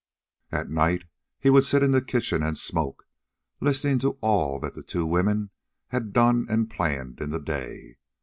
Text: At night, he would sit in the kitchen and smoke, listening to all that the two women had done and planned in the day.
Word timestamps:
At 0.51 0.67
night, 0.67 1.03
he 1.37 1.51
would 1.51 1.63
sit 1.63 1.83
in 1.83 1.91
the 1.91 2.01
kitchen 2.03 2.41
and 2.41 2.57
smoke, 2.57 3.05
listening 3.59 3.99
to 3.99 4.17
all 4.19 4.59
that 4.61 4.73
the 4.73 4.81
two 4.81 5.05
women 5.05 5.51
had 5.89 6.11
done 6.11 6.47
and 6.49 6.71
planned 6.71 7.21
in 7.21 7.29
the 7.29 7.39
day. 7.39 7.97